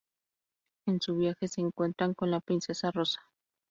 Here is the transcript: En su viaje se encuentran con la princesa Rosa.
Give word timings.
En 0.87 0.99
su 0.99 1.15
viaje 1.15 1.47
se 1.47 1.61
encuentran 1.61 2.15
con 2.15 2.31
la 2.31 2.39
princesa 2.39 2.89
Rosa. 2.89 3.21